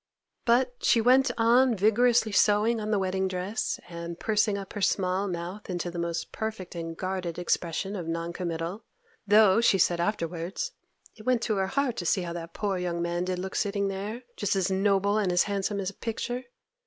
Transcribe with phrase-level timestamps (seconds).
[0.45, 5.27] But she went on vigorously sewing on the wedding dress, and pursing up her small
[5.27, 8.83] mouth into the most perfect and guarded expression of non committal,
[9.27, 10.71] though, she said afterwards
[11.17, 13.89] 'it went to her heart to see how that poor young man did look sitting
[13.89, 16.45] there, just as noble and as handsome as a pictur'.